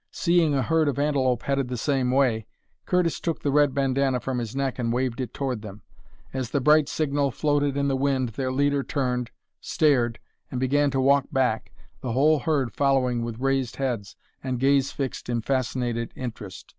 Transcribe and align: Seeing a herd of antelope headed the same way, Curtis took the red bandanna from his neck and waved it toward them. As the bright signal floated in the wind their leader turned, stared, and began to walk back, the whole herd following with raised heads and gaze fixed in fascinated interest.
Seeing 0.09 0.55
a 0.55 0.63
herd 0.63 0.87
of 0.87 0.97
antelope 0.97 1.43
headed 1.43 1.67
the 1.67 1.77
same 1.77 2.09
way, 2.09 2.47
Curtis 2.87 3.19
took 3.19 3.41
the 3.43 3.51
red 3.51 3.75
bandanna 3.75 4.19
from 4.19 4.39
his 4.39 4.55
neck 4.55 4.79
and 4.79 4.91
waved 4.91 5.21
it 5.21 5.31
toward 5.31 5.61
them. 5.61 5.83
As 6.33 6.49
the 6.49 6.59
bright 6.59 6.89
signal 6.89 7.29
floated 7.29 7.77
in 7.77 7.87
the 7.87 7.95
wind 7.95 8.29
their 8.29 8.51
leader 8.51 8.81
turned, 8.81 9.29
stared, 9.59 10.17
and 10.49 10.59
began 10.59 10.89
to 10.89 10.99
walk 10.99 11.25
back, 11.31 11.71
the 11.99 12.13
whole 12.13 12.39
herd 12.39 12.73
following 12.73 13.23
with 13.23 13.37
raised 13.37 13.75
heads 13.75 14.15
and 14.43 14.59
gaze 14.59 14.91
fixed 14.91 15.29
in 15.29 15.43
fascinated 15.43 16.11
interest. 16.15 16.65